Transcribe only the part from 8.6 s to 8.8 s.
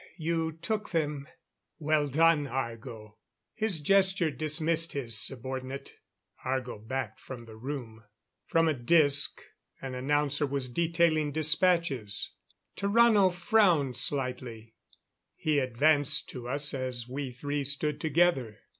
a